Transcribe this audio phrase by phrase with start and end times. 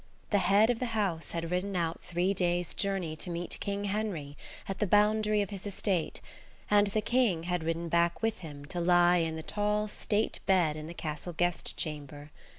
[0.31, 4.35] The head of the house had ridden out three days' journey to meet King Henry
[4.67, 6.21] at the boundary of his estate,
[6.71, 10.75] and the King had ridden back with him to lie in the tall State bed
[10.75, 12.31] in the castle guest chamber.